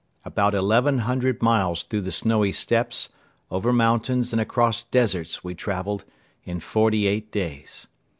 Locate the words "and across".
4.33-4.81